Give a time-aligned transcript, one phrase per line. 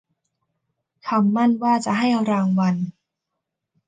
[1.07, 2.75] คำมั่นว่าจะให้รางวัล